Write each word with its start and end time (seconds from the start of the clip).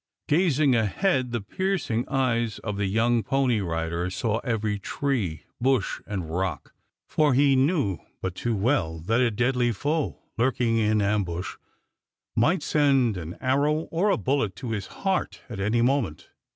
Gazing 0.27 0.73
ahead, 0.75 1.31
the 1.31 1.41
piercing 1.41 2.09
eyes 2.09 2.57
of 2.57 2.77
the 2.77 2.87
young 2.87 3.21
pony 3.21 3.59
rider 3.61 4.09
saw 4.09 4.39
every 4.39 4.79
tree, 4.79 5.43
bush, 5.61 6.01
and 6.07 6.27
rock, 6.35 6.73
for 7.07 7.35
he 7.35 7.55
knew 7.55 7.99
but 8.19 8.33
too 8.33 8.55
well 8.55 8.97
that 9.01 9.21
a 9.21 9.29
deadly 9.29 9.71
foe, 9.71 10.17
lurking 10.39 10.77
in 10.77 11.03
ambush, 11.03 11.57
might 12.35 12.63
send 12.63 13.15
an 13.15 13.37
arrow 13.39 13.81
or 13.91 14.09
a 14.09 14.17
bullet 14.17 14.55
to 14.55 14.71
his 14.71 14.87
heart 14.87 15.41
at 15.49 15.59
any 15.59 15.83
moment. 15.83 16.29